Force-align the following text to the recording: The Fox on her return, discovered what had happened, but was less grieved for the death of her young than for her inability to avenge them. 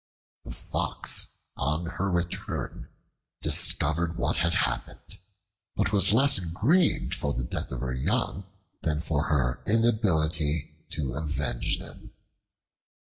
The 0.45 0.49
Fox 0.49 1.27
on 1.55 1.85
her 1.85 2.09
return, 2.09 2.89
discovered 3.39 4.17
what 4.17 4.37
had 4.37 4.55
happened, 4.55 5.17
but 5.75 5.93
was 5.93 6.11
less 6.11 6.39
grieved 6.39 7.13
for 7.13 7.35
the 7.35 7.43
death 7.43 7.71
of 7.71 7.81
her 7.81 7.93
young 7.93 8.45
than 8.81 8.99
for 8.99 9.25
her 9.25 9.61
inability 9.67 10.73
to 10.93 11.13
avenge 11.13 11.77
them. 11.77 12.13